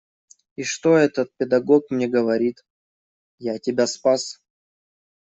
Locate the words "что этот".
0.63-1.31